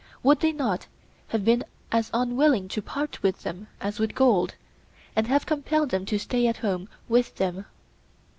Would 0.23 0.39
they 0.39 0.51
not 0.51 0.87
have 1.27 1.45
been 1.45 1.63
as 1.91 2.09
unwilling 2.11 2.67
to 2.69 2.81
part 2.81 3.21
with 3.21 3.43
them 3.43 3.67
as 3.79 3.99
with 3.99 4.15
gold, 4.15 4.55
and 5.15 5.27
have 5.27 5.45
compelled 5.45 5.89
them 5.91 6.05
to 6.07 6.17
stay 6.17 6.47
at 6.47 6.57
home 6.57 6.89
with 7.07 7.35
them? 7.35 7.65